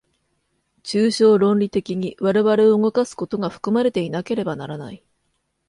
[0.81, 5.03] 抽象論理的に我々を動かすことが含まれていなければならない。